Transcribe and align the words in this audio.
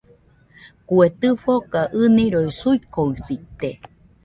Kue 0.87 1.07
tɨfoka 1.19 1.79
ɨniroi 2.01 2.49
suikosite 2.59 3.69